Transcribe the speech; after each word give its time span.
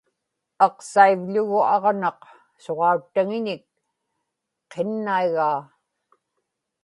aqsaivḷugu 0.65 1.61
aġnaq 1.75 2.19
suġauttaŋiñik 2.63 3.63
qinnaigaa 4.71 5.59